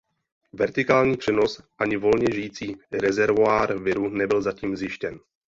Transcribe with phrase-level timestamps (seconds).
[0.53, 5.19] Vertikální přenos ani volně žijící rezervoár viru nebyl zatím zjištěn.